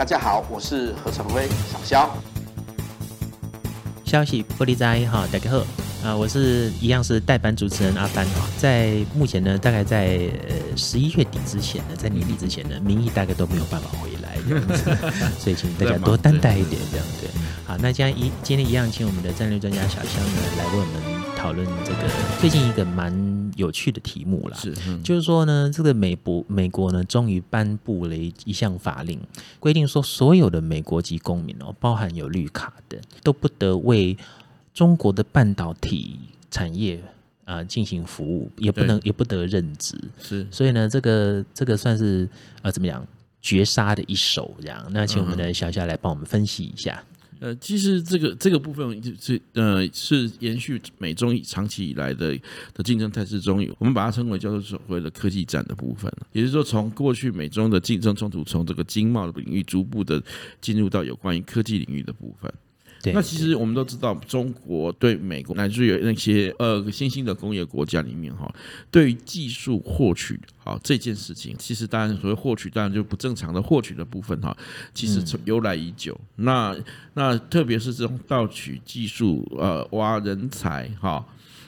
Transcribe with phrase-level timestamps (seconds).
[0.00, 2.16] 大家好，我是何成辉，小肖。
[4.02, 5.58] 消息玻璃斋哈，大家好
[6.02, 10.18] 啊，我是一样是代班主持人阿帆哈，在目前呢，大概在
[10.48, 14.90] 呃十一月底之前呢，在年底之前呢，民意大概都没有办法回来这样子，
[15.38, 17.28] 所以请大家多担待一点这样对。
[17.66, 21.98] 好，那今天一今天一样，请我们的战略专家小肖呢来为我们讨论这个
[22.40, 23.39] 最近一个蛮。
[23.60, 29.20] 有趣的题目啦，是，嗯、就是说呢，这个美国美国呢，终于颁布了一一项法令，
[29.58, 34.16] 规定说，所有的美国籍公民哦，包含有绿卡的，都不得为
[34.72, 36.18] 中国的半导体
[36.50, 36.96] 产业
[37.44, 39.94] 啊、呃、进行服务，也不能也不得任职。
[40.18, 42.28] 是，所以呢，这个这个算是
[42.62, 43.06] 呃怎么样
[43.42, 44.84] 绝杀的一手这样。
[44.90, 47.02] 那请我们的小夏来帮我们分析一下。
[47.40, 52.38] 呃，其实这个这个部分是呃是延续美中长期以来的
[52.74, 56.12] 的竞争态势中，我们把它称为叫做所谓的科技战的部分。
[56.32, 60.22] 也就是说，从过去美中的竞争冲突，从这个经贸的领域逐步的
[60.60, 62.52] 进入到有关于科技领域的部分。
[63.02, 68.52] 对那其实我们都知道，中国对美国乃至于那些呃新兴的工业国家里面哈，
[68.90, 74.56] 对于技术获取好这件事情，其实当然所谓获取，当然就不正常的获取的部分哈，
[74.92, 76.18] 其实从由来已久。
[76.36, 76.76] 嗯、那
[77.14, 81.24] 那特别是这种盗取技术呃挖人才哈，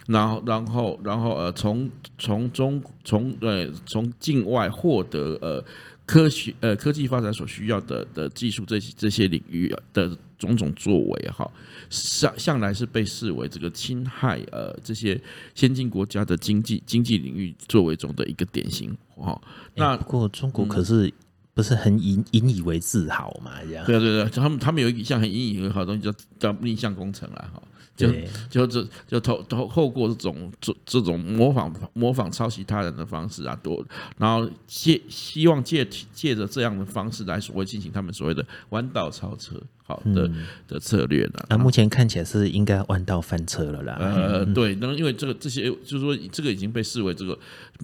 [0.07, 5.65] 然后然后然后呃从从中从呃从境外获得呃。
[6.05, 11.49] 科学呃科技发展所需要的的技术这些这些领域的种种作为哈，
[11.89, 15.19] 向向来是被视为这个侵害呃这些
[15.55, 19.41] 先进国家的经济经济领域作为中的一个典型哈。
[19.75, 21.13] 那不过中国可是
[21.55, 23.53] 不是很引引以为自豪嘛？
[23.63, 27.63] 这样对啊对对，他们他们有一项很引以为豪的东西叫叫逆向工程了哈。
[27.95, 28.11] 就
[28.49, 33.85] 就这就透透透过这种这这种模仿模仿抄袭他人的方式啊，多
[34.17, 41.45] 然后借希望借借着这样的方式来所谓进行他们所谓的弯道超车好的、嗯、的策略呢。
[41.51, 43.97] 那目前看起来是应该弯道翻车了啦。
[44.01, 47.39] 呃， 对，那因为这个这些就是说这个已经被视为这个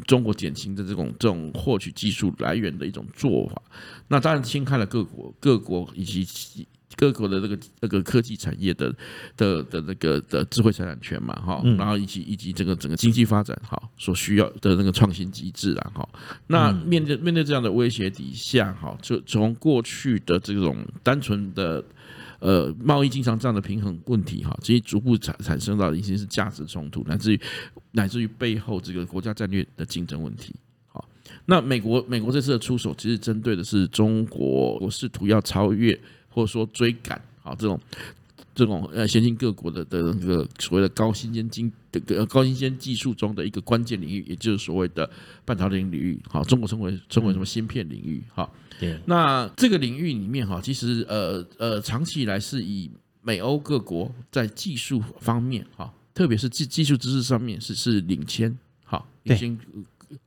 [0.07, 3.61] 中国减轻的这种这种获取技术来源的一种做法。
[4.09, 6.67] 那当然侵害了各国各国以及。
[6.99, 8.93] 各国的这个这个科技产业的
[9.37, 16.09] 的的那个的智慧财产权嘛，哈，然后以及以及这个整个经济发展哈所需要的那个创新机制啊，哈，
[16.49, 21.85] 那面对面对这样的威胁底下，哈，就从过去的这种单纯的
[22.41, 27.41] 呃贸易经常这样的平衡问题哈，其实逐步产产生到已经是价值冲突，乃至于
[27.93, 30.53] 乃至于背后这个国家战略的竞争问题。
[30.89, 31.09] 好，
[31.47, 35.97] 那美国美国这次的出手，其实针对的是中国，我试图要超越。
[36.39, 37.81] 或者说追赶啊，这种
[38.55, 45.11] 这种呃先进各国的的那个所谓的高新鲜经的高新尖技术中的一个关键领域，也就是所谓的
[45.45, 52.89] 半导体领域，好，中国称为称为什么芯片领域，哈，对，那这个领域里面哈，其实呃呃长期以来是以
[53.21, 59.59] 美欧各国在技术方面哈，特别是技技术知识上面是是领先，好，领先。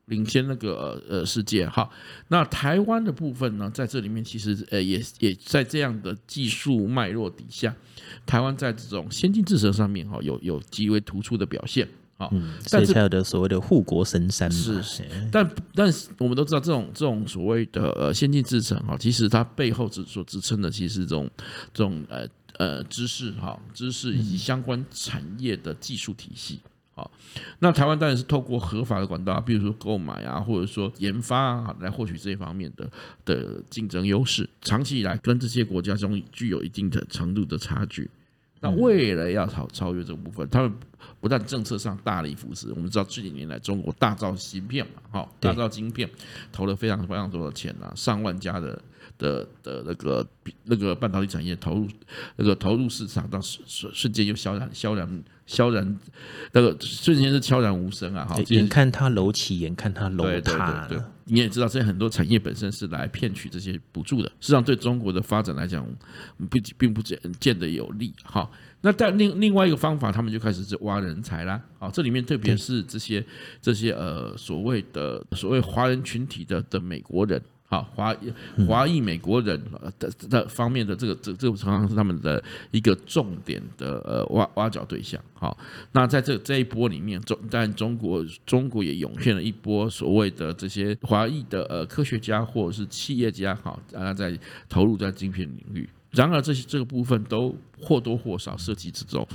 [0.05, 1.89] 领先那个呃世界哈，
[2.27, 7.75] 那台湾的部分呢，在这里面其实呃也也在这样的技术脉络底下，
[8.25, 11.87] 台湾在这种先进制程上面哈有有极为突出的表现
[12.17, 21.29] 啊，嗯，所以才有的所谓的护国神山是是，但但是我们都知道这种这种所谓的呃先进制程哈，其实它背后之所支撑的其实是这种
[21.73, 22.27] 这种呃
[22.57, 26.59] 呃知识哈知识以及相关产业的技术体系。
[26.93, 27.09] 好，
[27.59, 32.89] 那台湾当然是透过合法的管道，比如说购买啊，或者说研发啊，来获取这方面的
[33.23, 34.49] 的竞争优势。
[34.61, 38.09] 长期以来，跟这些国家中具有一定的程度的差距。
[38.59, 40.73] 那为了要超超越这部分，他们
[41.19, 46.09] 不但政策上大力扶持，我们知道这几年来中国大造芯片嘛，哈，大造晶片，
[46.51, 48.79] 投了非常非常多的钱啊，上万家的。
[49.21, 50.27] 的的那个
[50.65, 51.87] 那个半导体产业投入
[52.35, 55.99] 那个投入市场，到瞬瞬瞬间又萧然萧然萧然，
[56.53, 58.25] 那个瞬间是悄然无声啊！
[58.25, 60.87] 哈，眼看它楼起，眼看它楼塌。
[60.87, 65.85] 对，你也知道，这些很多产业本身是来骗取这些补助的，实际上对中国的发展来讲，
[66.49, 68.13] 并并不见见得有利。
[68.23, 68.49] 哈，
[68.81, 71.61] 那但另另外一个方法，他们就开始是挖人才啦。
[71.79, 73.23] 啊，这里面特别是这些
[73.61, 77.41] 这些呃所谓的所谓华人群体的的美国人。
[77.71, 78.13] 好，华
[78.67, 79.57] 华裔美国人
[79.97, 85.17] 的的方面的这个这这个常常是他们的一个重点的呃挖挖角对象。
[85.33, 85.57] 好，
[85.93, 95.89] 那在这这一波里面，中但中国中国也涌现了一波所谓的这些华裔的呃科学家或者是企业家，好，啊在投入在晶片领域。
[96.09, 99.25] 然而这些这个部分都或多或少涉及这种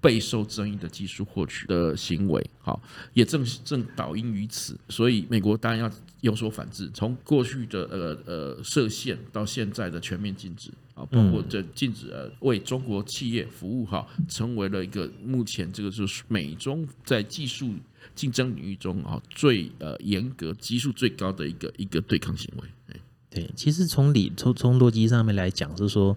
[0.00, 2.80] 备受争议的技术获取的行为，好，
[3.12, 5.90] 也正正导因于此，所以美国当然要
[6.22, 17.74] 有所反制，从过去的呃呃设限到现在的全面禁止，啊，包括这禁止呃为中国企业服务，哈，成为了一个目前这个就是美中在技术
[18.14, 22.96] 竞争领域中啊最呃严格、基数最高的一个一个对抗行为。
[23.28, 26.16] 对，其实从理从从逻辑上面来讲，是说。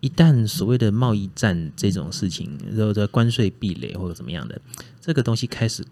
[0.00, 4.60] 一旦所谓的贸易战这种事情，然后的关税壁垒或者怎么样的
[5.00, 5.84] 这个东西开始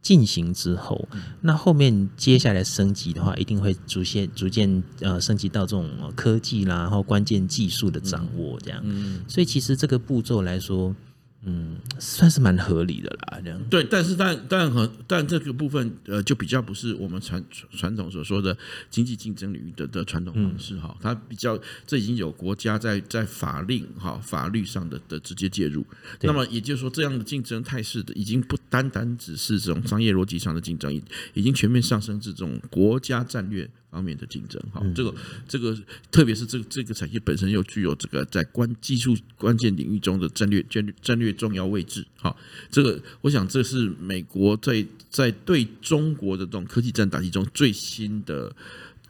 [0.00, 1.08] 进行之后，
[1.40, 8.82] 那后面接下来升级的话，一定会逐渐逐渐呃升级到这种科技啦，然后关键技术的掌握这样。
[9.28, 10.94] 所以其实这个步骤来说。
[11.42, 13.58] 嗯，算是蛮合理的啦，这样。
[13.70, 18.54] 对，但是但但很但这个部分呃，就比较不是我们传传统所说的
[18.90, 25.82] 经济竞争领域的的传统方式哈，它比较这已经有国家在在法令哈法律上的的直接介入。
[26.20, 31.02] 那么也就是说，这样的竞争态势的已经不单单只是这种商业逻辑上的竞争，已
[31.32, 33.66] 已经全面上升至这种国家战略。
[33.90, 35.14] 方面的竞争，哈，这个
[35.48, 35.76] 这个，
[36.10, 42.34] 特别是这个这个产业本身又具有这个在关技术关键领域中的战略战略战略重要位置，哈，
[42.70, 48.54] 这个我想这是美国在在对中国的这种科技战打击中最新的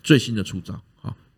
[0.02, 0.89] 最新的出招，哈，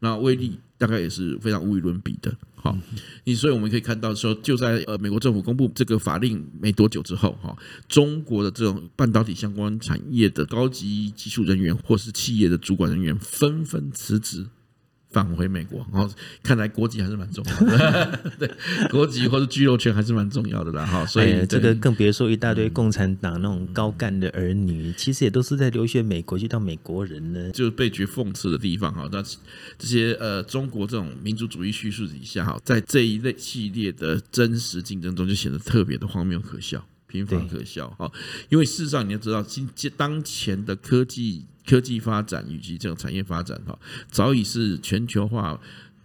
[0.02, 2.34] 那威力大概也是非常无与伦比的。
[2.56, 2.76] 好，
[3.22, 7.56] 你所以我们可以看到说，就在呃美国政府公布这个法令没多久之后，哈，
[7.88, 14.44] 中国的这种半导体相关产业的高级技术人员或是企业的主管人员纷纷辞职。
[15.12, 16.12] 返回美国，然后
[16.42, 18.50] 看来国籍还是蛮重要的， 对，
[18.90, 21.04] 国籍或者居留权还是蛮重要的啦，哈。
[21.06, 27.50] 所以这个更别说一大堆共产党那种高干的儿女，其实也都是在留学美国去当美国人呢。
[27.52, 29.22] 就是被绝讽刺的地方哈，那
[29.78, 36.84] 这些呃中国这种民族主义叙述底下哈，在这一类系列的真实竞争中，就显得特别的荒谬可笑。
[37.06, 38.10] 平凡可笑哈，
[38.48, 39.68] 因为事实上你要知道，今
[39.98, 43.78] 当前的科技科技发展以及这种产业发展哈，
[44.10, 45.60] 早已是全球化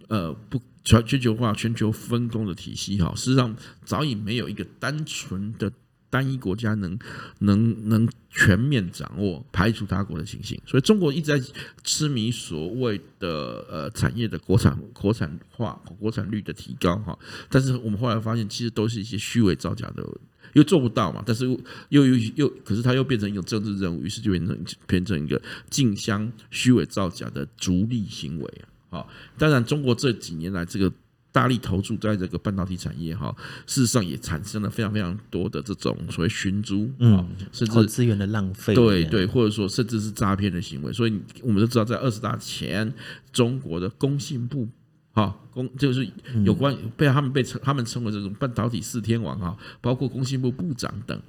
[0.08, 3.14] 呃不全全球化全球分工的体系哈。
[3.16, 5.72] 事实上，早已没有一个单纯的
[6.10, 6.98] 单一国家能
[7.40, 10.60] 能能全面掌握排除他国的情形。
[10.66, 11.48] 所以，中国一直在
[11.84, 17.18] 痴迷所谓的呃产业的国产国产化国产率的提高哈。
[17.50, 20.06] 但是我们后来发现，其实都是一些虚伪造假的。
[20.54, 21.46] 又做不到嘛，但是
[21.90, 24.58] 又又又，可是它又变成一种政治任务，于是就变成
[24.88, 25.40] 变成一个
[25.70, 29.04] 竞相虚伪造假的逐利行为啊！
[29.04, 30.92] 好，当然中国这几年来这个
[31.38, 33.36] 大力投注在这个半导体产业哈，
[33.68, 40.92] 事实上也产生了非常非常多的这种所谓寻租，嗯，甚至资源的浪费，对对，或者说甚至是诈骗的行为。
[40.92, 42.92] 所以我们都知道，在二十大前，
[43.32, 44.68] 中国的工信部。
[45.14, 46.08] 哈，工就是
[46.46, 51.20] 有关被他们被称他们称为这种半导体四天王哈，包括工信部部长等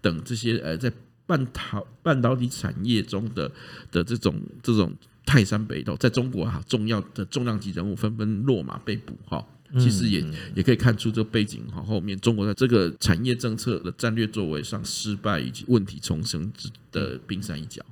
[0.00, 0.92] 等这些呃，在
[1.26, 3.50] 半导半导体产业中的
[3.92, 4.34] 的这种
[4.64, 4.92] 这种
[5.24, 9.46] 泰山北斗，在中国哈重要的重量级人物纷纷落马被捕哈，
[9.78, 10.24] 其实也
[10.54, 16.52] 也可以看出这个背景哈，后面中国在这个产业政策的战略作为上失败以及问题丛生
[16.92, 17.84] 的冰山一角。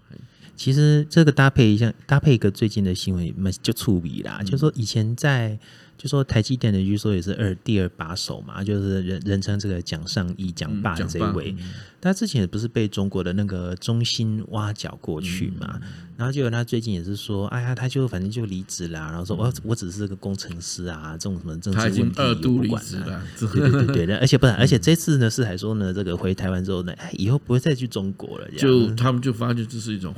[0.57, 4.41] 其实这个搭配一下，搭配一个最近的新闻，就触笔啦。
[4.45, 5.59] 就是说以前在，
[6.05, 11.57] 就说台积电的据说也是二第二把手嘛，就是人人称这个蒋尚义蒋爸这一位。
[11.99, 15.81] 他之前也不是被中国的那个中心挖角过去嘛，
[16.19, 23.23] 然后就有他最近也是说，哎呀，他就反正就离职啦，然后说我我只是个工程师啊，这种什么政治问题也不管了。
[23.41, 28.47] 对对对对，而且不然，而且这次呢是还说呢，这个回台湾之后呢，哎，以后不会再去中国了。
[28.59, 30.15] 就他们就发现这是一种。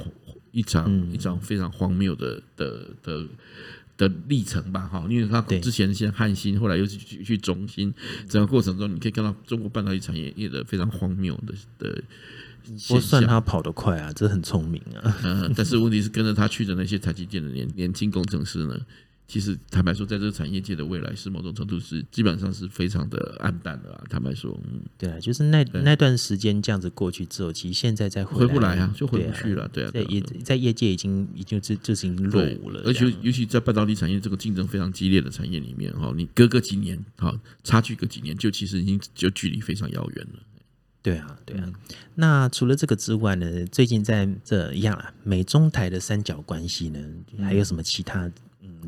[0.52, 3.26] 一场一场非常荒谬的的的的
[4.28, 7.92] 历程吧，哈，因为他之前先汉芯，后来又去去中芯，
[8.28, 12.02] 整个过程中你可以看到中国半导体产业业的非常荒谬的的。
[12.88, 15.16] 不算他跑得快啊，这很聪明啊。
[15.22, 18.76] 嗯，但是问题是跟着他去的那些台积电的年年轻工程师呢？
[19.28, 24.04] 其实坦白说，在这个产业界的未来是某种程度是基本上是非常的暗淡的啊。
[24.08, 29.68] 坦白说，嗯，对啊，就是那那段时间这样子过去之后，其实现在再回不来啊，就回不去了。
[29.68, 32.82] 对啊，在业在业界已经已经就就是已经落伍了。
[32.84, 40.38] 而且尤其在半导体产业这个竞争非常激烈的产业里面，哈，你隔个几年，哈，差距个几年，就其实已经就距离非常遥远了。
[41.02, 41.68] 对啊，对啊。
[42.14, 47.00] 那除了这个之外呢，最近在这一样啊，美中台的三角关系呢，
[47.38, 48.30] 还有什么其他？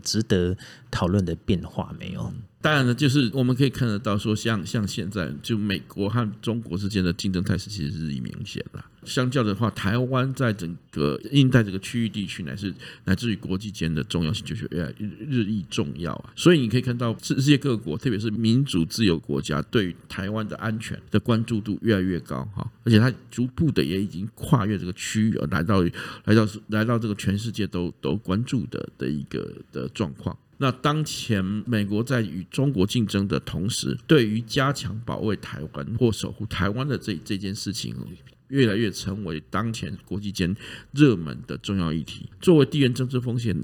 [0.02, 0.56] 值得
[0.90, 2.32] 讨论的变化没有？
[2.60, 8.84] 当然了，就是我们可以看得到，说像像现在，就美国和中国之间的竞争态势其实日益明显了。
[9.08, 12.72] 相较的话，台湾在整个印太这个区域地区，乃至
[13.04, 16.32] 乃至于国际间的重要性，就是越来越日益重要啊。
[16.36, 22.70] 所以你可以看到，世界各国，特别是民主自由国家，对于台湾的安全的关注度越来越高哈。
[22.84, 25.82] 而且它逐步的也已经跨越这个区域，而来到
[26.24, 30.36] 来到来到这个全世界都都关注的的一个的状况。
[30.60, 37.94] 那当前美国在与中国竞争的同时，对于加强保卫台湾或守护台湾的这这件事情，
[38.48, 40.54] 越来越成为当前国际间
[40.92, 42.28] 热门的重要议题。
[42.40, 43.56] 作为地缘政治风险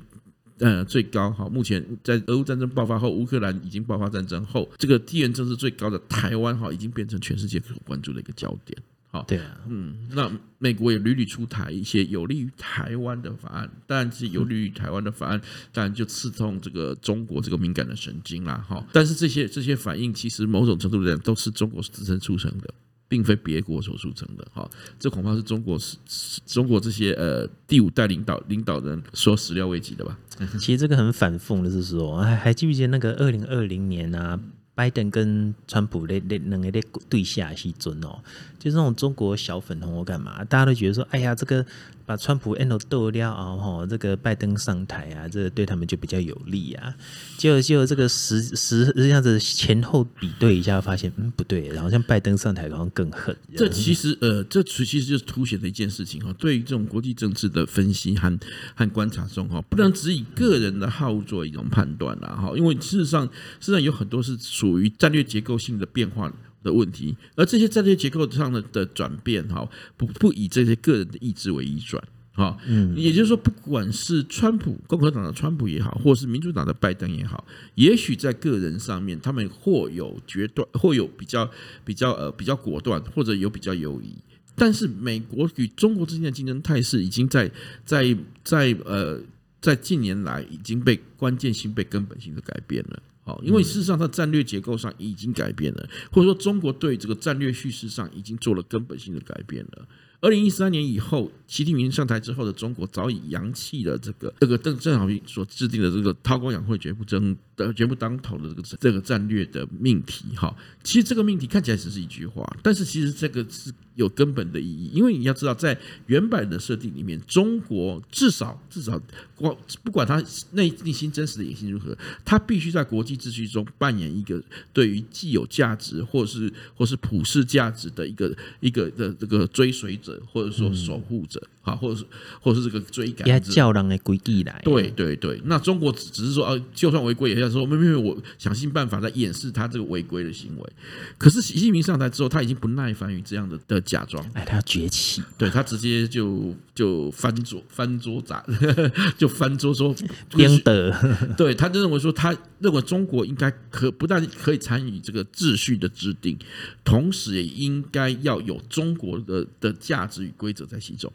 [0.58, 8.76] 呃最高哈，目前在俄乌战争爆发后，乌克兰已经爆发战争后，这个地缘政治最高的台湾哈，已经变成全世界所关注的一个焦点。
[9.10, 15.40] 好，对啊，嗯，那美国也屡屡出台一些有利于台湾的法案，当然是有利于台湾的法案，
[15.72, 18.84] 当然就刺痛这个中国这个敏感的神经啦，哈。
[18.92, 22.74] 但是这些这些反应，其实某种程度来讲，都是中国自身促成的，
[23.14, 24.68] 并非别国所促成的，哈。
[24.98, 25.96] 这恐怕是中国是
[26.44, 30.18] 中国这些呃第五代领导领导人所始料未及的吧？
[30.58, 34.40] 其实这个很反讽的是说，还还记不记得那个二零二零年啊？
[34.74, 38.18] 拜登跟川普那那两个在对下西尊哦，
[38.58, 40.42] 就是那种中国小粉红我干嘛？
[40.42, 41.64] 大家都觉得说，哎呀，这个。
[42.06, 43.56] 把川普 end 斗掉啊！
[43.56, 46.94] 哈，这个拜登上台啊，这对他们就比较有利啊。
[47.38, 53.34] 就就这个实实这样子前后比对一下，发现嗯不对，然后像拜登上台好像更狠。
[53.56, 56.32] 这其实呃，这其实就是凸显的一件事情哈。
[56.38, 58.38] 对于这种国际政治的分析和
[58.74, 62.52] 和观察中哈，不能只以个人的好恶做一种判断啦哈。
[62.56, 66.32] 因为事实上，事实上有很多是属于战略结构性的变化。
[66.64, 72.02] 的问题，而这些战略结构上的的转变，哈，不不以这些个人的意志为依转，
[72.32, 81.48] 哈，嗯，也就是说，不管是川普共和党的川普也好，或是民主党的拜登也好，也许在个人上面，他们或有决断，或有比较
[81.84, 84.16] 比较呃比较果断，或者有比较犹疑，
[84.56, 87.50] 但是美国与中国之间的竞争态势已经在
[87.84, 89.20] 在在呃
[89.60, 93.02] 在近年来已经被关键性、被根本性的改变了。
[93.24, 99.88] 好，因为事实上，它战略结构上已经改变了，或者说中国对这个战略叙事上已经做了根本性的改变了。
[100.20, 110.34] 二零一三年以后，习近平上台之后的中国早已扬弃了这个这个邓邓小平所制定的这个韬光养晦、绝不争的绝不当头的这个这个战略的命题。
[110.34, 114.90] 哈，其实这个命题看起来只是一句话，但是其实这个是有根本的意义。
[114.92, 119.00] 因为你要知道，在原版的设定里面，中国至少至少
[119.36, 120.22] 光不管他
[120.52, 130.14] 内内心真实的野心如何，他必须在国际秩序中扮演一个对于既有价值或是或是普世价值的一个一个的这个追随者。
[130.32, 132.04] 或者说守护者，啊，或者是
[132.40, 134.60] 或者是这个追赶也，要叫人的规矩来。
[134.64, 140.72] 对对对，那中国只只是说，啊，就算违规，也要说，没没没，我想尽办法在掩饰他这个违规的行为。
[141.18, 148.44] 可是习近平上台之后，他已经不耐烦于这样的的假装，哎，他要崛起，对他直接就就翻桌翻桌砸，
[149.16, 149.94] 就翻桌说
[150.36, 156.36] 颠的，对，他就认为说，他认为中国应该可不但可以参与这个秩序的制定，
[156.82, 159.72] 同时也应该要有中国的的。
[159.84, 161.12] 价值与规则在其中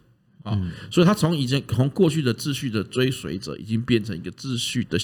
[0.49, 4.99] 啊，所以他从以前从过去的秩序的追随者，已经变成一个秩序的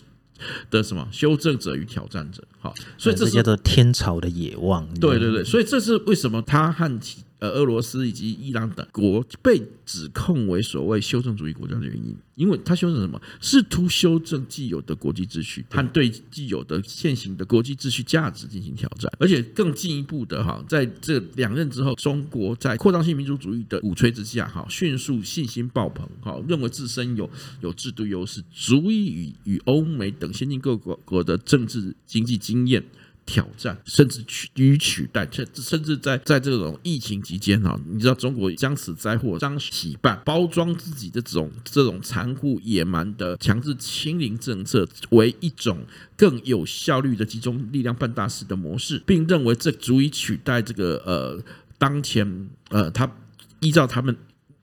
[0.70, 2.44] 的什么修正者与挑战者。
[2.60, 4.88] 好，所以这是叫做天朝的野望。
[4.96, 7.25] 对对对，所以这是为什么他和其。
[7.46, 13.22] 呃，俄罗斯以及伊朗等国被指控为所谓修正主义国家的原因，因为他修正什么？
[13.40, 27.30] 试图修正既有的国际秩序和对既有的现行的国际秩序价值进行挑战，而且更进一步的哈，在这两任之后，中国在扩张性民族主义的鼓吹之下，哈，迅速信心爆棚，哈，认为自身有
[27.62, 32.84] 有制度优势，足以与与欧美等先进各国国的政治经济经验。
[33.25, 45.79] 挑战，甚至取予以取代，甚至甚至在在这种疫情期间哈，你知道中国将此灾祸将喜办，包装自己的这种这种残酷野蛮的强制清零政策为一种
[46.15, 51.44] 更有效率的集中力量办大事的模式，并认为这足以取代这个呃
[51.77, 53.12] 当前呃他
[53.60, 54.15] 依照他们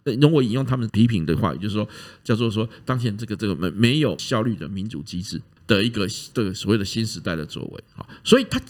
[0.04, 1.88] 如果引用他们批评的话，也就是说
[2.22, 5.40] 叫做说当前这个这个没没有效率的民主机制。
[5.72, 8.60] 的一个这个所谓的新时代的作为，啊，所以它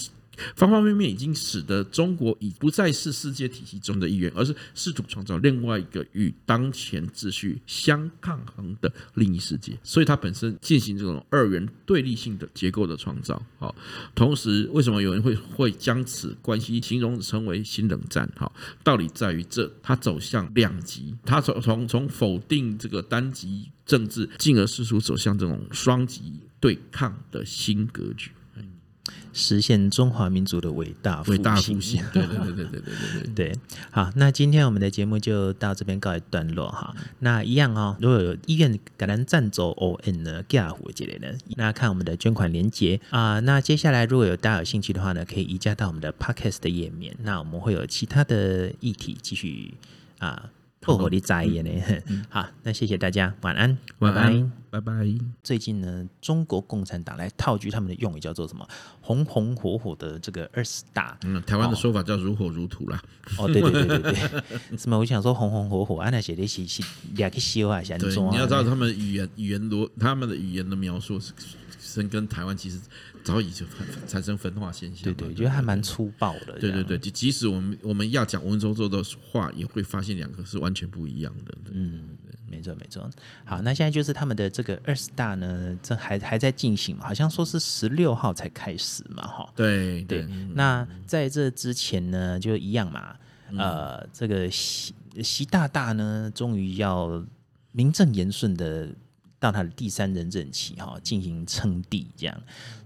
[0.56, 9.78] 方方面面已经使得中国已不再是世界体系中的一员，而是试图创造另外一个与当前秩序相抗衡的另一世界。
[9.84, 13.74] 所以它本身进行这种二元对立性的结构的创造，好，
[14.14, 18.28] 同时为什么有人会会将此关系形容成为新冷战？
[18.34, 18.50] 哈，
[18.82, 28.30] 道理在于这，它走向两极，它从从从否定这个单极政治，进而试图走向这种双极对抗的新格局，
[29.32, 32.00] 实现中华民族的伟大伟大复兴。
[32.12, 33.58] 对对对对对对对 对。
[33.90, 36.94] 好，那今天我们的节目就到这边告一段落哈。
[37.18, 43.40] 那一样哦，如果有医院感染、战走或任何救护之类的，那看我们的捐款连接啊。
[43.40, 47.16] 那接下来如果有大家有兴趣的话呢，可以移驾到我们的 Podcast 的页面。
[47.22, 49.74] 那我们会有其他的议题继续
[50.18, 50.48] 啊。
[50.82, 51.70] 破火的在演呢，
[52.28, 54.92] 好，那谢谢大家，晚安，晚安，拜拜。
[55.40, 58.66] 最近呢，中国共产党来套句他们的用语，叫做什么？
[59.00, 63.00] 红红火火的这个二十大，嗯，台湾的说法叫如火如荼啦。
[63.38, 64.14] 哦，对对对对对，
[64.76, 64.98] 什么？
[64.98, 66.82] 我想说红红火火，安那写的是是
[67.14, 67.38] 两个
[68.32, 71.32] 你要知道他们语言语言逻，他们的语言的描述是，
[71.78, 72.80] 是跟台湾其实。
[73.24, 73.64] 早已就
[74.06, 76.58] 产生分化现象，对对，觉得还蛮粗暴的。
[76.58, 81.54] 对对对，即即使我们我们要讲文绉绉的话，也会发现两个是完全不一样的。
[81.70, 82.16] 嗯，
[82.48, 83.08] 没错没错。
[83.44, 87.06] 好，那现在就是他们的这个二十大呢，这还还在进行嘛？
[87.06, 89.26] 好像说是十六号才开始嘛？
[89.26, 90.26] 哈，对对。
[90.54, 93.16] 那在这之前呢，就一样嘛。
[93.56, 97.22] 呃，这个习习大大呢，终于要
[97.72, 98.88] 名正言顺的
[99.42, 102.42] 到他的第三任任期哈，进行称帝这样。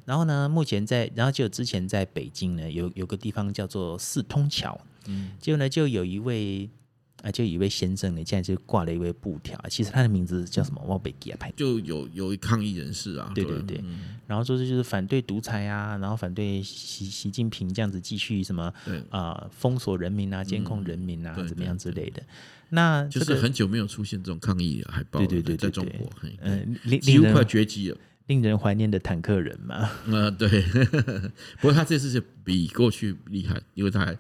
[0.06, 6.66] 然后呢，目前在，然后就之前在北京呢，有有个地方叫做四通桥，嗯，结果呢，就有一位
[7.22, 10.80] 啊，就有一位先生呢，现在就挂了一位布条，其实他的名字叫什么？
[10.86, 18.72] 我被记牌，就有有一抗议人士啊，对对对，嗯、然后说这就是反对独裁啊，然后反对习习近平这样子继续什么
[19.10, 22.22] 啊、呃、封锁人民啊，监控人民啊，嗯、怎么样之类的。
[22.68, 27.96] 那、这个、就是很久没有出现这种抗议海报，对对对，在中国，嗯，几乎快绝迹了。
[28.26, 30.62] 令人怀念的坦克人嘛，嗯， 对，
[31.61, 34.16] 不过他这次是比过去厉害，因为他还。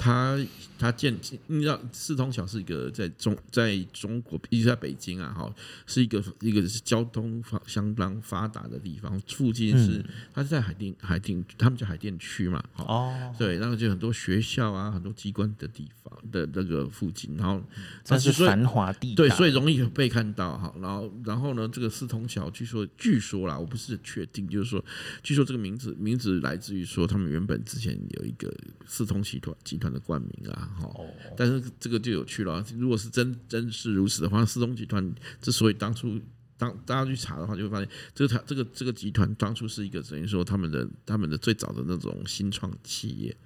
[0.00, 0.38] 他
[0.78, 1.12] 他建，
[1.48, 5.52] 你知道四通桥是一个在中在中国，一直在北京啊，哈，
[5.88, 9.20] 是一个一个是交通相当发达的地方。
[9.26, 10.00] 附近是
[10.32, 17.60] 他是在海淀海淀，他们叫海淀区嘛，哦，对，然后就很多学校啊，很多机关的地方的那个附近，然后
[18.04, 20.72] 它是繁华地，对，所以容易被看到哈。
[20.80, 24.84] 然后然后呢，这个四通桥据说据说啦，我不是确定，就是说
[25.24, 29.87] 据说这个名字名字来自于说他们原本之前有一个四通集团集团。
[29.92, 30.90] 的冠名啊，哈，
[31.36, 32.64] 但是这个就有趣了。
[32.76, 36.20] 如果是真真是如此的话，四中集团之所以当初
[36.56, 43.36] 当大家去查的话，就会发现这个这个这个集团当初是一个等于说他们的他们的最早的那种新创企业，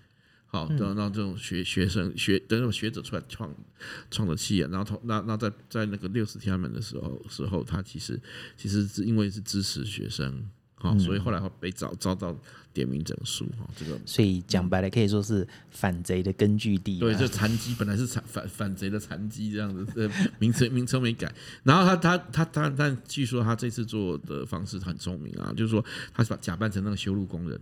[0.47, 3.55] 好，然后让这种学学生学等那种学者出来创
[4.11, 8.21] 创的企业，然后那那在在那个六十天安门的时候时候，他其实
[8.57, 10.49] 其实是因为是支持学生，
[10.83, 12.37] 好，所以后来会被遭遭到。
[12.75, 16.99] 点名整肃哈，这个所以讲白了可以说是反贼的根据地。
[16.99, 21.31] 对，就残疾本来是残反反贼的残疾这样子，这名称名称没改。
[21.65, 27.61] 然后他他他他，但据说他这次做的方式很聪明啊，就是说他是把假扮成那个修路工人，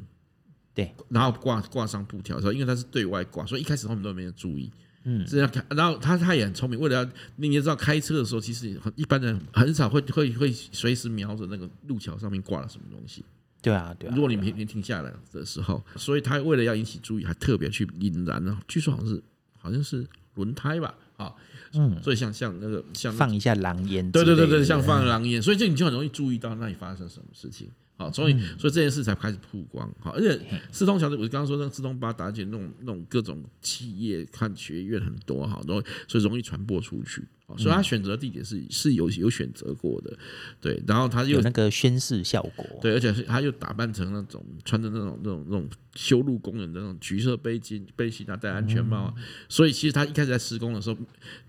[0.72, 4.70] 对，然后挂挂上布条，说因为他是对外挂，所以一开始他们都没有注意，
[5.04, 5.64] 嗯，这样开。
[5.70, 13.24] 然后他他也很聪明，为了要你也知道开车的时候，其实一般人很少会会会随时瞄着那个路桥上面挂了什么东西。
[13.62, 14.14] 对啊，对啊。
[14.14, 18.58] 如果你没没停下来的时候，所以他为了要引起注意，还特别去引燃了。
[18.68, 19.22] 据说好像是
[19.58, 21.34] 好像是轮胎吧，啊，
[21.74, 27.68] 嗯，所以像像那个像放一下狼烟，对对对对，像放狼烟，所以这你就很容易注意到那里发生什么事情。
[28.00, 29.86] 好，所以所以这件事才开始曝光。
[30.00, 30.40] 好，而且
[30.72, 37.22] 四通桥，我刚刚说那个四通八达，而且那种那种各种企业看学院很多，哈，都所以容易传播出去。
[37.58, 40.16] 所以他选择的地点是是有有选择过的，
[40.60, 50.96] 对，然后他又有那个宣誓效果，对，而且是他又打扮成那种穿着那种那种那种修路工人的那种橘色背巾背心啊，戴安全帽，嗯、所以其实他一开始在施工的时候，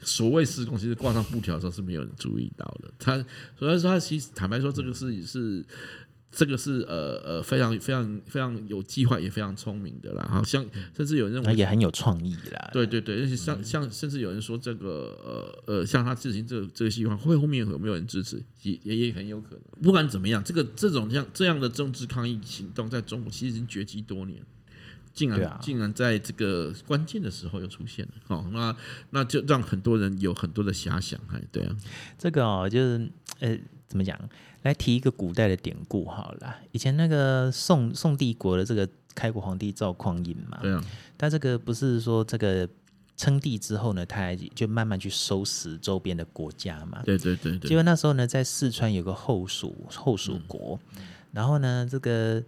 [0.01, 3.23] 所谓施工其实挂上布条的时候是没有人注意到的，他
[3.55, 5.63] 所以说他其实坦白说这个是是。
[6.31, 10.65] 这个是呃呃非常非常非常有计划也非常聪明的啦，好像
[10.95, 12.69] 甚至有人认为也很有创意啦。
[12.71, 19.61] 对对对，而且像像甚至有人说这个呃呃像他执行这个这个计划会后面有没有人支持，也也也很有可能。
[19.83, 24.41] 不管怎么样，这个这种像这样的政治抗议行动在中国其实已经绝迹多年，
[25.13, 28.73] 竟然、啊、竟然在这个关键的时候又出现了，好，那
[29.09, 31.75] 那就让很多人有很多的遐想，哎，对啊，
[32.17, 33.11] 这个哦就是
[33.41, 34.17] 呃怎么讲？
[34.63, 40.83] 来提一个古代的典故好了，以前那个宋宋帝国的这个开国皇帝赵匡胤嘛，对啊，
[41.17, 42.69] 他这个不是说这个
[43.17, 47.69] 称帝之后呢，他还就慢慢去收拾周边的国家嘛，对对对对。
[47.69, 52.41] 结果那时候呢，在四川有个后蜀后蜀国，嗯、然后呢，这个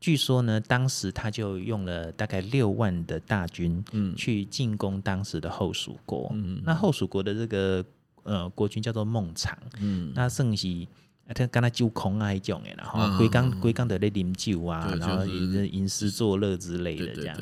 [0.00, 7.84] 据说呢，当时他就用了大概六万的大军，嗯，去进攻当时的后蜀国，嗯，那后蜀国的这个
[8.24, 9.48] 呃国君叫做孟昶，
[9.80, 10.88] 嗯，那盛喜。
[11.34, 17.34] 他跟他酒空啊一种诶，然后归刚归刚的在啉酒啊，然后就是吟诗作乐之类的这样。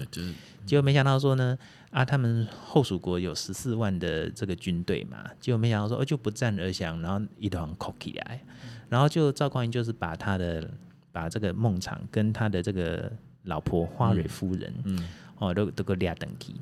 [0.65, 1.59] 结果没想到说呢，
[1.91, 8.41] 啊，他们后蜀国有十四万的这个军队嘛，结果没想到说，哦，就不战而降，然后一团哭起来，
[8.89, 10.71] 然后就赵匡胤就是把他的
[11.11, 13.11] 把这个孟昶跟他的这个
[13.43, 16.55] 老婆花蕊夫人，嗯，嗯哦，都都给俩等起。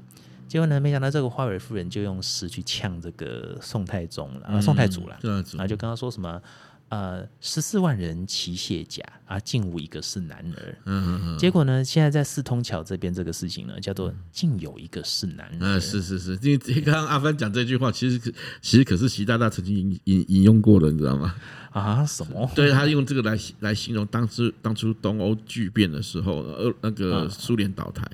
[0.50, 6.42] 结果呢，没想到这个花蕊夫人就用诗去呛这个宋太宗了，啊，宋太祖了，然后就跟他说什么。
[6.88, 10.76] 呃，十四万人齐卸甲啊，竟无一个是男儿。
[10.86, 11.38] 嗯嗯嗯。
[11.38, 15.56] 结果呢，现在在四通桥这边这个事情呢，叫做竟有一个是男儿。
[15.60, 21.32] 嗯，是是是，因为刚刚阿帆讲这句话，其实可其实可是习大大曾经引引引用过的，你知道吗？
[21.70, 22.50] 啊，什么？
[22.56, 28.04] 对，他用这个来来形容当时当初东欧巨变的时候，呃，那个苏联倒台，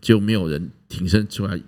[0.00, 1.60] 就没有人挺身出来。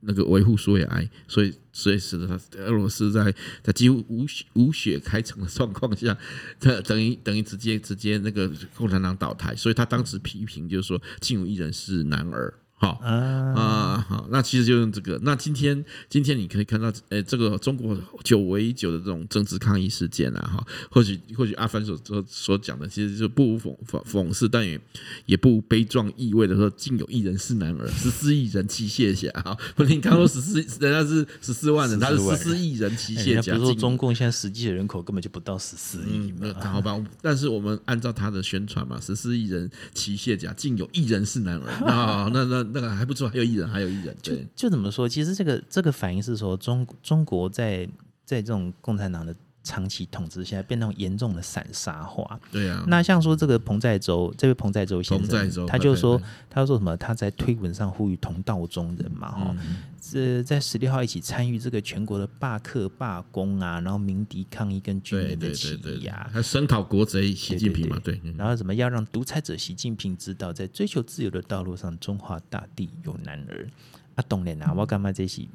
[0.00, 6.16] 那个维护苏维埃，所以所以使得他俄罗斯在在几乎无血无血开城的状况下，
[6.60, 12.54] 他等于等于直接直接那个共产党倒台，所以他当时批评就是说，竟无一人是男儿。
[12.78, 15.18] 好啊，好，那其实就用这个。
[15.22, 24.78] 那今天，今天你可以看到，诶，这个中国久违已久的这种政治抗议事件啊，哈，或许或许阿凡所所所讲的，其实就不无讽讽讽刺，但也
[25.24, 29.30] 也不无悲壮意味的说，竟有一人是男儿，十四亿人齐卸甲。
[29.42, 33.54] 哈，不，你刚说十四，人家是十四万人，他是十四亿人齐卸甲。
[33.54, 37.02] 比如说中共现在实际的人口根本就不到十四亿嘛，好吧？
[37.22, 41.72] 但是我们按照他的宣传嘛，十四亿人齐卸甲，竟有一人是男儿。
[41.80, 42.65] 那 那那。
[42.72, 44.16] 那个还不错，还有艺人，还有艺人。
[44.22, 45.08] 对，就怎么说？
[45.08, 47.88] 其实这个这个反应是说，中中国在
[48.24, 49.34] 在这种共产党的
[49.66, 52.38] 长期统治下，变成严重的散沙化。
[52.52, 52.84] 对啊。
[52.86, 56.96] 那像说这个彭在洲，这位彭在洲先生，他就说，他说什么？
[56.96, 68.20] 他在推文上呼吁同道中人嘛，哈、嗯，这在十六号一起参与这个全国的罢课罢工啊，然后鸣笛抗议跟军人的起义啊，还声讨国贼习近平嘛，对。
[68.38, 73.68] 然后什么要让独裁者习近平知道，在追求自由的道路上，中华大地有男儿。
[74.16, 75.48] 啊，当然啦，我干嘛这些？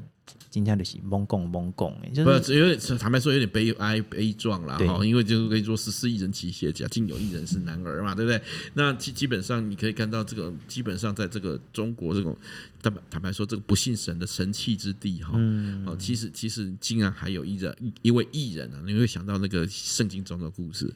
[0.50, 8.41] 今天就是懵共懵共哎，就是有点坦白说有点悲哀悲壮啦哈，因为就是可以说十四亿人齐卸甲，竟有一人是男儿嘛，对不对？
[8.74, 12.38] 那基基本上你可以看到这个，基本上在这个中国这种
[12.82, 15.32] 坦白坦白说这个不信神的神器之地哈，
[15.86, 20.93] 哦，其实其实竟然还有一人一位异人啊，你会想到那个圣经中的故事。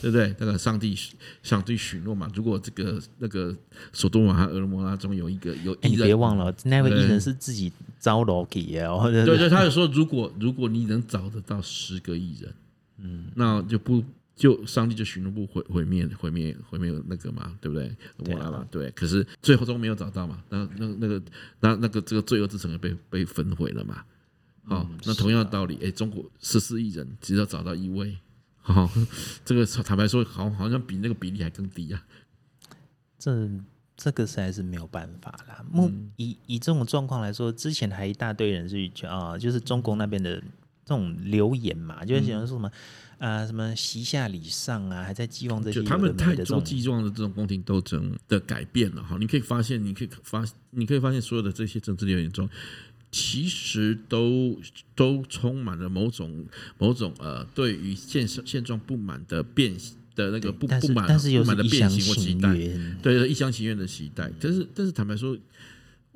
[0.00, 0.34] 对不对？
[0.38, 0.96] 那个上帝
[1.42, 3.54] 上帝许诺嘛，如果这个那个
[3.92, 9.24] 索多玛和俄摩拉中有一个有异人，别忘了那位异人是自己招楼给的。
[9.24, 12.54] 对对， 他就说，如果如果你能找得到十个异人，
[12.98, 14.02] 嗯，那就不
[14.34, 17.94] 就上帝就许诺不毁毁灭毁灭毁灭那个嘛，对不对？
[18.24, 18.90] 对啊，对。
[18.90, 21.22] 可是最后都没有找到嘛，那那那个
[21.60, 24.02] 那那个这个罪恶之城也被被焚毁了嘛。
[24.64, 28.16] 好，那同样的道理，哎，中国十四亿人只要找到一位。
[28.62, 28.90] 好、哦，
[29.44, 32.02] 这个坦白说，好好像比那个比例还更低啊。
[33.18, 33.48] 这
[33.96, 35.64] 这个实在是没有办法啦。
[35.70, 40.36] 目、嗯、以以这种状况来说，之前还一大堆人是啊，就是中共那边的
[40.84, 42.68] 这种留言嘛，就是喜欢说什么
[43.18, 45.86] 啊、呃，什么习下礼上啊，还在寄望这些的。
[45.86, 49.16] 他们太多寄望的这种宫廷斗争的改变了哈。
[49.18, 52.48] 你可以发现，你可以发，你可以发现所有的这些政治留言中。
[53.12, 54.58] 其实都
[54.94, 56.46] 都充满了某种
[56.78, 59.76] 某种呃，对于现现状不满的变
[60.14, 62.54] 的那个不不满不满的变形或期待，
[63.02, 64.32] 对，一厢情愿的期待。
[64.40, 65.36] 但是但是坦白说，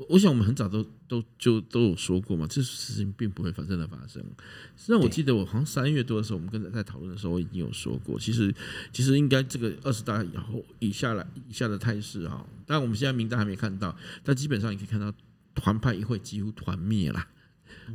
[0.08, 4.22] 我想我们很早都都就都有说过嘛，这事情并不会发生的发生。
[4.74, 8.54] 实际上我记得我好像三月多的时候，我们跟在讨论的时候，我已经有说过，其实
[8.90, 15.12] 其实应该这个二十大以后以下来以下的态势哈，当然我们现在名单还没看到，但基本上你可以看到。
[15.56, 17.26] 团派一会几乎团灭了，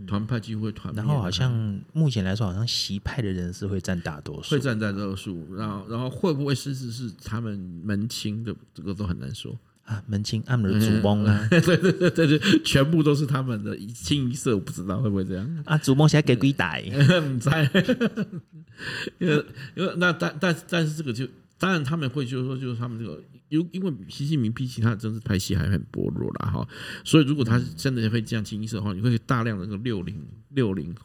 [0.06, 1.02] 团派几乎会团灭。
[1.02, 5.56] 然后好像目前来说，好像习派的人是会占大多数，会占大多数。
[5.56, 8.54] 然后，然后会不会甚至是他们门清的？
[8.74, 10.04] 这个都很难说啊。
[10.08, 15.78] 门清，他们的祖宗啊， 对对对对对，全部都是他们的，清一色，我不知道会不会这样啊。
[15.78, 17.64] 祖宗现在给鬼打， 不在，
[19.20, 19.46] 因为
[19.76, 21.28] 因为那但但但是这个就
[21.62, 23.24] 当然他们会就是说就是他们这个。
[23.52, 26.66] 因因为习近平比其他的政治派系还很薄弱啦哈，
[27.04, 30.96] 所以如果他真的会这样清一色的话，你会大量的那个六零六零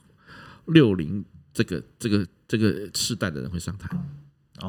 [0.67, 3.91] 六零这个这个这个世代的人会上台。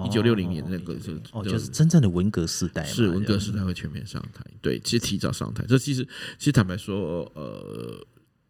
[0.03, 4.43] 一九六零年那个就哦，就是真正的文革时代，是文革时代会全面上台。
[4.59, 6.03] 对，其实提早上台，这其实
[6.39, 8.03] 其实坦白说，呃，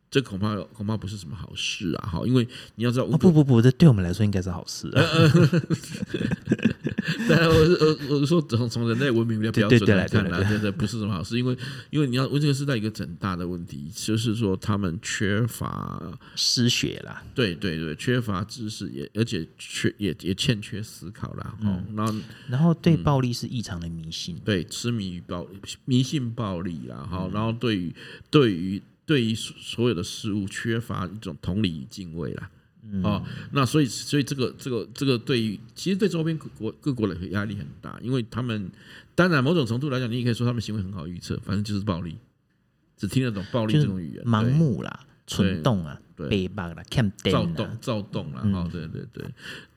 [0.10, 5.04] 这恐怕恐怕不是什么好事啊哈，因为你要知道，哦不不不，这对我们来说应该是好事啊。
[7.28, 11.58] 对，我是我我是说从从人类文明的标准来看来，真的，不是什么好事，因为
[11.89, 16.02] 因为你要，这个是在一个很大的问题，就是说他们缺乏
[16.36, 21.56] 失学啦，对对对，缺乏知识，也而且缺也也欠缺思考啦。
[21.62, 22.15] 哦、嗯，然后
[22.50, 25.48] 然后对暴力是异常的迷信，对，痴迷于暴
[25.86, 27.96] 迷信暴力啦，哈、嗯，然后对于
[28.30, 32.50] 对于对于所有的事物缺乏一种同理与敬畏啦。
[32.91, 38.69] 嗯、哦，那所以，所以这个，这个，这个，对于其实对周边各国各国的压力很大，因为他们
[39.15, 42.15] 当然某种程度来讲，你也可以说他们行为很好预测，反正就是暴力，
[42.95, 45.07] 只听得懂暴力这种语言，盲目啦。
[45.27, 46.81] 蠢动啊，北霸啦，
[47.29, 49.25] 躁动，躁动啦，哦，对对对，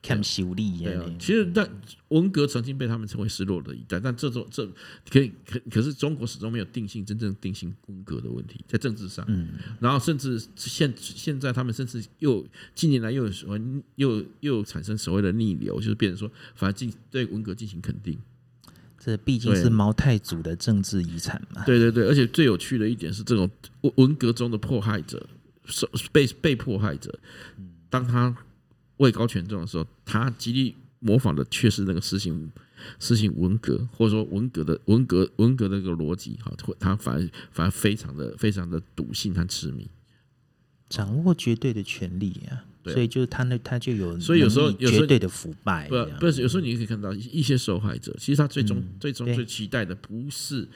[0.01, 0.81] 欠修理。
[1.19, 1.69] 其实但
[2.07, 4.65] 文革曾经被他们称为失落的一代，但这种这
[5.09, 9.49] 可以可可是中国始终没有定性真正定性文革的问题，在政治上，嗯，
[9.81, 13.61] 然后甚至现现在他们甚至又近年来又有所谓
[13.95, 18.17] 又又产生所谓的逆流，就是变成说反而进对文革进行肯定，
[18.97, 21.65] 这毕竟是毛太祖的政治遗产嘛。
[21.65, 23.49] 对对对，而且最有趣的一点是，这种
[23.81, 25.27] 文文革中的迫害者。
[26.11, 27.19] 被被迫害者，
[27.89, 28.35] 当他
[28.97, 32.51] 位高权重的时候，他极力模仿的却是那个实行
[32.99, 39.89] 实行文革，或者说文革的文革文革的那个逻辑，哈，他反而反而非常的非常的笃信和痴迷，
[40.89, 50.67] 掌握绝对的权利啊，所以就是他那他就有，所以有时候绝对的腐败，不不是有时候你可以看到一些受害者，其实他最终最终最期待的不是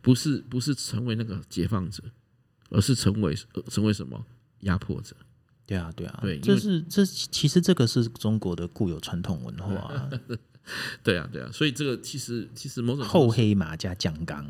[0.00, 2.02] 不是不是成为那个解放者。
[2.70, 3.36] 而是成为
[3.68, 4.24] 成为什么
[4.60, 5.14] 压迫者？
[5.66, 10.10] 对啊，对啊，对，这是这其实这个是中国的固有传统文化啊。
[11.02, 14.46] 对啊，对啊，所以这个其实其实某种厚黑马加酱缸。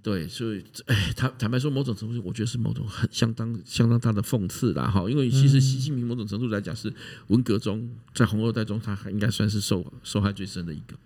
[0.00, 4.88] 对，所以哎，坦坦白说，某种程度我觉得是某种很相当相当大的讽刺啦。
[4.88, 5.08] 哈。
[5.10, 6.92] 因为其实习近平某种程度来讲是
[7.26, 10.96] 文革中在红二代中，他还应该算是受受害最深的一个。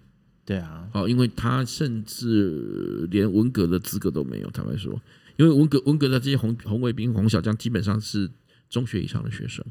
[0.45, 5.01] 对啊，好，因为他甚至连文革的资格都没有，坦白说。
[5.37, 8.31] 因为文革文革的这些红红卫兵、红小将，基本上是
[8.69, 9.65] 中学以上的学生。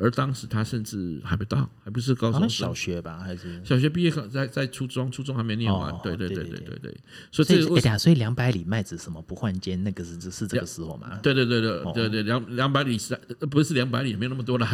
[0.00, 3.18] 而当时他甚至还不到，还不是高中小学吧？
[3.18, 5.92] 还是小学毕业，在在初中，初中还没念完。
[6.02, 6.96] 对对对对对对。
[7.32, 11.18] 所以这个，所以两百里麦子什么不换肩，那个是是这个时候嘛？
[11.22, 13.18] 对对对对对对，两两百里是
[13.50, 14.14] 不是两百里？
[14.14, 14.68] 没有那么多了。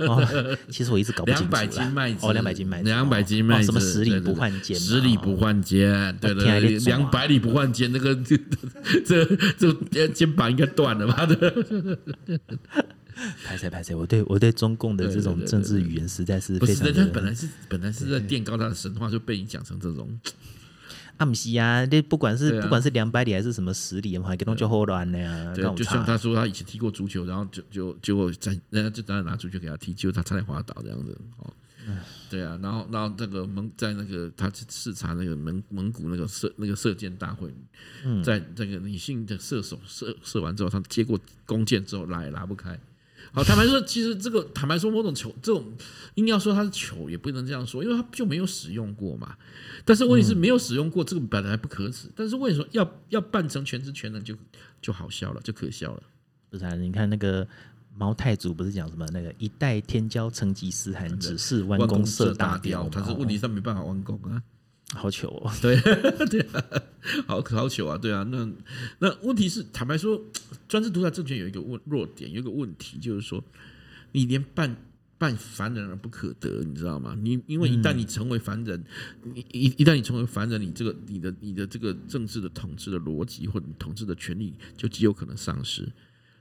[0.68, 1.42] 其实我一直搞不清楚。
[1.44, 4.78] 两百斤麦子，哦，两百斤麦子，两百斤麦子，什么十里不换肩？
[4.78, 8.14] 十里不换肩，对对对，两百里不换肩，那个
[9.06, 9.24] 这
[9.90, 11.26] 这肩膀应该断了吧？
[13.44, 16.92] 拍谁拍谁，我对我对中共的这种政治语言实在是非常的。
[16.92, 20.18] 不是，他本来是本来是在垫高他的神话，就被你讲成这种。
[21.16, 25.52] 阿姆西啊，那不管是不管是两百里还是什么十里，还给弄就后乱的呀。
[25.52, 31.18] 对，就像他说他以前踢过足球，然后就就结果在人家就当然拿足球给他踢，结果他差点滑倒这样子。
[31.38, 31.52] 哦，
[32.30, 37.52] 对啊，然后然后那个蒙在那个他去视察那个蒙蒙古那个射那个射箭大会，
[38.22, 42.78] 在这个女性的射手射射完之后，他接过弓箭之后拉也拉不开。
[43.32, 45.64] 好，坦白说，其实这个坦白说，某种球这种
[46.14, 49.36] 硬要说它是球，也不能这样说，因为它就没有使用过嘛。
[49.84, 52.08] 但是问题是没有使用过，这个本来不可耻。
[52.16, 54.34] 但是为什么要要扮成全知全能就
[54.80, 56.02] 就好笑了，就可笑了？
[56.50, 57.46] 不是啊，你看那个
[57.96, 64.42] 毛太祖不是讲什么那个一代天骄成吉思汗，只是弯弓射大雕，但是问题上没办法弯弓啊。
[64.94, 65.78] 好糗哦， 对
[66.26, 66.64] 对啊，
[67.26, 68.48] 好好糗啊，对啊，那
[69.00, 70.20] 那问题是，坦白说，
[70.66, 73.44] 专制独裁政权有一个问弱点，有一个问题，就是说，
[74.12, 74.74] 你连半
[75.18, 77.14] 半凡人而不可得，你知道吗？
[77.20, 78.82] 你因为一旦你成为凡人，
[79.22, 85.86] 你一一旦你成为凡人，你这个你的你的这个政治的统治的逻辑或者你统治的权利就极有可能丧失。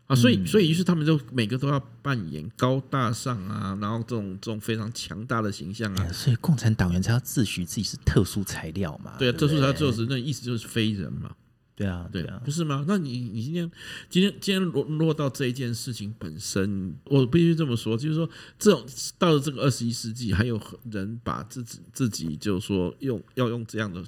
[0.08, 6.08] 啊，所以，所以于是他们就每个都要扮演高大上啊，然后这种这种非常强大的形象啊。
[6.14, 9.16] 所以共产党员才要自诩自己是特殊材料嘛。
[9.20, 11.32] 对啊，特殊材料就是那意思就是非人嘛。
[11.78, 12.84] 对啊，对啊，不是吗？
[12.88, 13.72] 那你你今天
[14.10, 18.84] 今天今天落落到这一件事情本身，我必须这么说，就是说，这种
[19.20, 20.60] 到了这个二十一世纪，还有
[20.90, 24.04] 人把自己自己就是说用要用这样的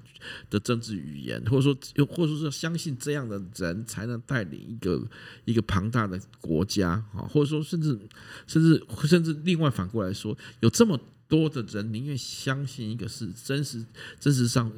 [0.50, 5.08] 的政治语言，或者说又或者说相信这样的人才能带领一个
[5.46, 7.96] 一个庞大的国家啊，或者说甚至
[8.48, 13.86] 甚至甚至另外反过来说，有这么多的人宁愿相信一个是真实
[14.20, 14.72] 真实上。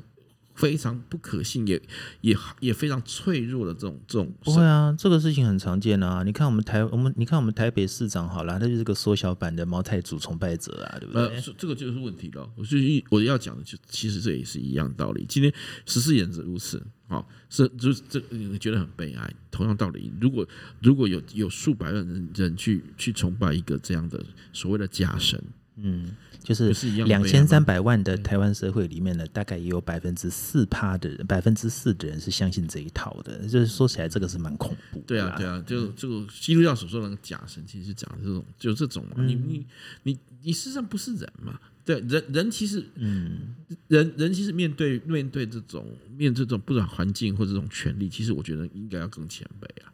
[0.61, 1.81] 非常不可信，也
[2.21, 4.31] 也也非常脆弱的这种这种。
[4.43, 6.21] 不会啊，这个事情很常见啊。
[6.21, 11.23] 你看我们台我们你看我们台北市长好了，他就是个缩小版的毛太祖崇拜者啊，对不对？
[11.23, 12.47] 呃，这个就是问题了。
[12.55, 12.77] 我就
[13.09, 15.25] 我要讲的就其实这也是一样道理。
[15.27, 15.51] 今天
[15.87, 19.33] 十四也是如此，好是就是这你觉得很悲哀。
[19.49, 20.47] 同样道理，如果
[20.79, 25.43] 如果有有数百万人人去去崇拜一个这样的所谓的假神。
[25.83, 26.11] 嗯，
[26.43, 26.71] 就是
[27.05, 33.47] 两千三百万的台湾社会里面呢，大概也有百分之四趴的人，百分之四的人是相信这一套的。
[33.47, 35.05] 就是说起来，这个是蛮恐怖的。
[35.05, 39.11] 对啊，对啊，就这个基督教所说的那个假神，其实是讲的这种，就这种嘛。
[39.17, 39.65] 嗯、你你
[40.03, 41.59] 你你事实上不是人嘛？
[41.83, 43.55] 对，人人其实，嗯，
[43.87, 49.91] 人人其实面对面对这种面对这种不管环境或这种权利，其实我觉得应该要更谦卑啊。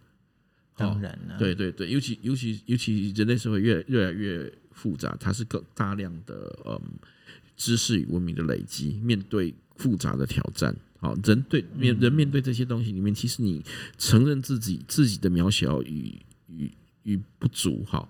[0.76, 6.80] 当然了，对对对，尤其尤其尤其人类社会越越来越复杂，它是更大量的嗯
[7.56, 13.64] 知识与文明的累积，面对复杂的挑战，好，人对面人面对这些东西里面，其实你
[13.98, 16.16] 承认自己自己的渺小与
[16.48, 18.08] 与与不足，好，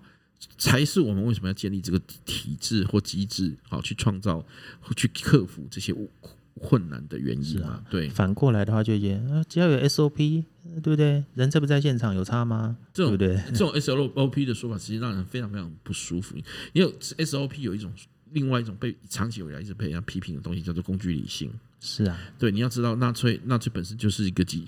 [0.58, 4.44] 才是我们为什么要建立这个体制或机制，好，去创造
[4.94, 5.94] 去克服这些
[6.58, 8.08] 困难的原因啊，对。
[8.10, 10.44] 反过来的话，就觉得只要有 SOP，
[10.82, 11.24] 对不对？
[11.34, 12.76] 人在不在现场有差吗？
[12.92, 13.42] 这种对不对？
[13.52, 16.36] 这种 SOP 的说法，其实让人非常非常不舒服。
[16.72, 17.90] 因为 SOP 有一种
[18.32, 21.50] 另外一种被长期以来一直被人家批评的东西，叫做工具理性。
[21.80, 24.66] 是啊，对，你要知道，纳粹纳粹本身就是一个机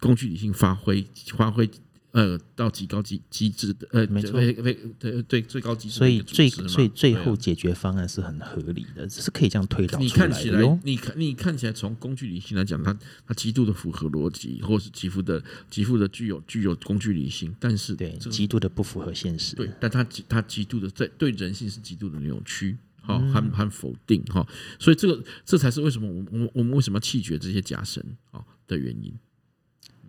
[0.00, 1.70] 工具理性发挥发挥。
[2.16, 10.02] 呃，到极高机机制的，呃，没错，对对对，最高机制，所以最所以最后解决方案是很合理的，只是可以这样推导出来。
[10.02, 19.54] 你看起来，你看你看起来，从工具理性来讲，它它极度的符合逻辑，或是极富的极富的具有具有工具理性，但是对极度的不符合现实。
[19.54, 24.48] 对，但它它极度的在对人性是极度的扭曲，好，很很否定哈，
[24.78, 29.12] 所以这个这才是为什么我我我们为什么要弃绝这些假神啊的原因。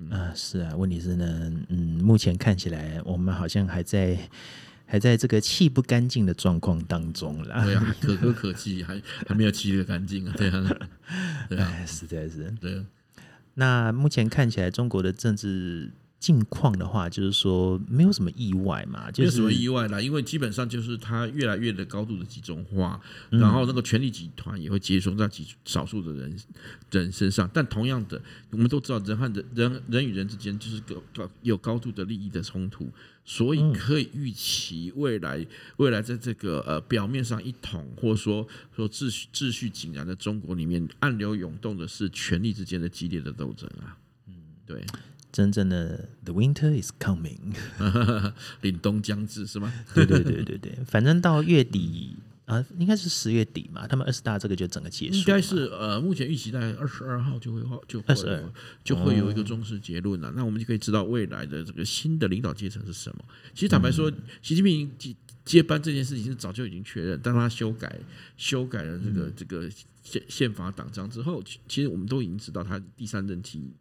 [0.10, 4.18] 啊，是啊，问题是呢，嗯，目前看起来我们好像还在
[4.86, 7.64] 还在这个气不干净的状况当中啦。
[7.64, 10.78] 对啊， 可歌可泣，还还没有气得干净啊，对啊，
[11.50, 12.52] 对啊，实在是。
[12.62, 12.86] 对，
[13.56, 15.92] 那目前看起来中国的政治。
[16.20, 23.00] 近况的话，就是说没有什么意外嘛，就是、没有什么意外啦，因为基本上就是它越来越的高度的集中化，
[23.30, 26.36] 嗯、然后那个权力集团也会集中在极少数的人
[26.90, 27.48] 人身上。
[27.54, 32.90] 但同样的，我们都知道人和人人人与人之间就是个高有高度的利益的冲突，
[33.24, 35.46] 所以可以预期未来
[35.78, 43.96] 未来在这个呃表面上一统或者说说秩序秩序井然的中国里面，暗流涌动的是权力之间的激烈的斗争啊。
[44.28, 44.34] 嗯，
[44.66, 44.84] 对。
[45.38, 47.54] 真正的 The winter is coming，
[48.64, 49.72] 凛冬将至是吗？
[49.94, 55.14] 对对对对对， 反正到月底啊，应该是十月底嘛，他们二十大这个就整个结束。
[55.14, 58.52] 应该是呃，目前预期在二十二号就会就二十二
[58.84, 60.30] 就会有一个正式结论了。
[60.30, 63.24] 哦、那我们就可以知道未来的这个新的领导阶层是什么。
[63.54, 67.96] 其实坦白说，嗯、习近平接接班这件事情是早就已经确认，当他修改
[68.38, 69.70] 修改了这个、嗯、这个
[70.02, 73.72] 宪宪法党章之后，其实我们都已经知道他第三任期。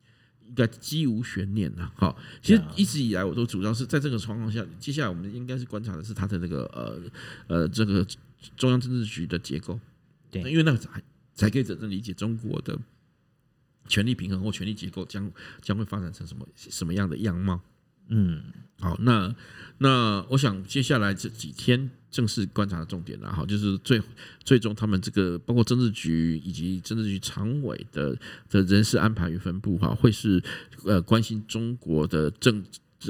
[0.48, 7.02] 应该几无悬念了，好，其实一直以来我都主张是在这个状况下，接下来我们应该是观察的是他的那个呃
[7.48, 8.06] 呃这个
[8.56, 9.78] 中央政治局的结构，
[10.30, 11.02] 对，因为那个才
[11.34, 12.78] 才可以真正理解中国的
[13.88, 15.30] 权力平衡或权力结构将
[15.60, 17.60] 将会发展成什么什么样的样貌。
[18.08, 18.42] 嗯，
[18.80, 19.34] 好，那
[19.78, 24.00] 那我想接下来这几天正式观察的重点了哈，就是最
[24.44, 28.16] 最终他们这个包括政治局以及政治局常委的
[28.48, 30.42] 的人事安排与分布哈，会是
[30.84, 32.64] 呃关心中国的政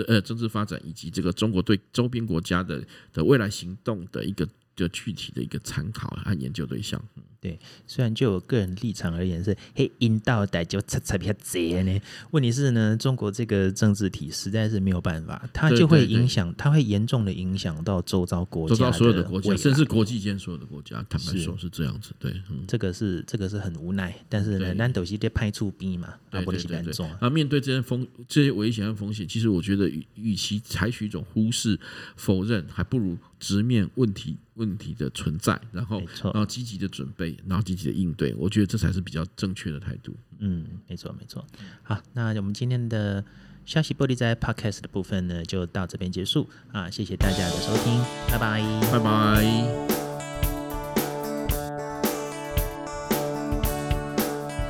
[0.06, 4.48] 呃政治发展以及这个中国对周边国家的的未来行动的一个。
[4.76, 7.02] 就具体的一个参考和研究对象，
[7.40, 12.00] 对，虽然就我个人立场而言是嘿，引导带就擦擦比较贼呢。
[12.30, 21.04] 问题是呢，中国这个政治体实在是没有办法，它就会影响，它会严重的影响到周遭国家，周遭所有的国家，甚至国际间所有的国家。
[21.08, 22.12] 坦白说，是这样子。
[22.18, 22.34] 对，
[22.66, 27.06] 这个是这个是很无奈，但是呢，难斗是得派出兵嘛，啊，不是难做。
[27.20, 31.78] 啊，面对这些风这些危险和风险，其实我觉得与与其采取一种忽视、
[32.16, 34.36] 否认，还不如直面问题。
[34.56, 40.14] 问题的存在，然后，然后积极的准备，然后积极的应对，我觉得这才是比较正确的态度。
[40.38, 41.42] 嗯，没错，没错。
[41.82, 43.24] 好，那我们今天的
[43.64, 46.90] 消息玻璃在 Podcast 的部分呢，就到这边结束啊！
[46.90, 48.62] 谢谢大家的收听，拜拜，
[48.92, 49.96] 拜拜。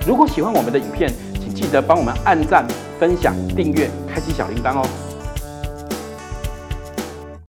[0.07, 2.65] 如果喜欢我们的影片，请记得帮我们按赞、
[3.01, 5.06] 分享、订阅、开启小铃铛哦。